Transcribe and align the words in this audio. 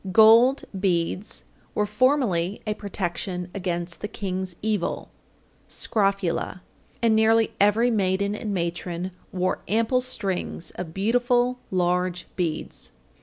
Gold 0.11 0.63
beads 0.79 1.43
were 1.75 1.85
formerly 1.85 2.59
a 2.65 2.73
protection 2.73 3.51
against 3.53 4.01
the 4.01 4.07
"King's 4.07 4.55
Evil" 4.63 5.11
(scrofula), 5.67 6.63
and 7.03 7.15
nearly 7.15 7.53
every 7.59 7.91
maiden 7.91 8.33
and 8.33 8.51
matron 8.51 9.11
wore 9.31 9.61
ample 9.67 10.01
strings 10.01 10.71
of 10.71 10.91
beautiful 10.95 11.59
large 11.69 12.25
beads. 12.35 12.93